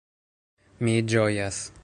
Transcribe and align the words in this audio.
Mi 0.87 0.95
ĝojas. 1.15 1.65